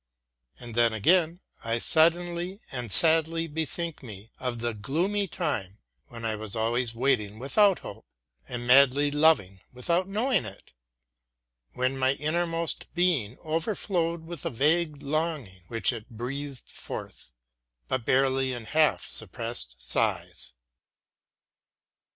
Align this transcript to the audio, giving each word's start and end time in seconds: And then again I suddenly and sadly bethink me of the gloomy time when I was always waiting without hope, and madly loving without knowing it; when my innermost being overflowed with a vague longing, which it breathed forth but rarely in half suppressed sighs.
And 0.59 0.73
then 0.73 0.93
again 0.93 1.41
I 1.63 1.77
suddenly 1.77 2.59
and 2.71 2.91
sadly 2.91 3.45
bethink 3.45 4.01
me 4.01 4.31
of 4.39 4.57
the 4.57 4.73
gloomy 4.73 5.27
time 5.27 5.77
when 6.07 6.25
I 6.25 6.35
was 6.35 6.55
always 6.55 6.95
waiting 6.95 7.37
without 7.37 7.77
hope, 7.85 8.07
and 8.47 8.65
madly 8.65 9.11
loving 9.11 9.61
without 9.71 10.07
knowing 10.07 10.43
it; 10.43 10.73
when 11.73 11.99
my 11.99 12.13
innermost 12.13 12.87
being 12.95 13.37
overflowed 13.45 14.23
with 14.25 14.43
a 14.43 14.49
vague 14.49 15.03
longing, 15.03 15.65
which 15.67 15.93
it 15.93 16.09
breathed 16.09 16.71
forth 16.71 17.31
but 17.87 18.07
rarely 18.07 18.53
in 18.53 18.65
half 18.65 19.05
suppressed 19.05 19.75
sighs. 19.77 20.55